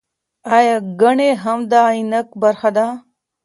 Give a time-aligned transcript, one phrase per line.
[0.55, 2.87] ایا ګېڼي هم د غنیمت برخه دي؟